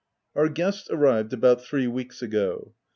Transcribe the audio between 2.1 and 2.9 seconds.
ago.